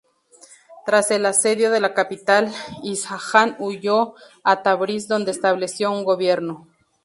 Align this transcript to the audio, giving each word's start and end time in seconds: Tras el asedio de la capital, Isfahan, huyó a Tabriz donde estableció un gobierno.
Tras 0.83 1.11
el 1.11 1.27
asedio 1.27 1.69
de 1.69 1.79
la 1.79 1.93
capital, 1.93 2.51
Isfahan, 2.81 3.55
huyó 3.59 4.15
a 4.43 4.63
Tabriz 4.63 5.07
donde 5.07 5.29
estableció 5.29 5.91
un 5.91 6.03
gobierno. 6.03 6.67